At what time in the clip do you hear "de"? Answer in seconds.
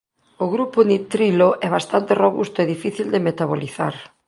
3.13-3.23